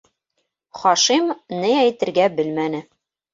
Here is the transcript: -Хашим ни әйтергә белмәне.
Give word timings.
-Хашим 0.79 1.27
ни 1.59 1.75
әйтергә 1.83 2.27
белмәне. 2.41 2.81